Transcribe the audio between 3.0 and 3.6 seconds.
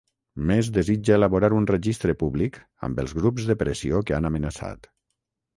els grups de